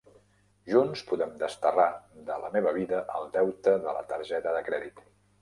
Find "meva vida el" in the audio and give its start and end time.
2.57-3.29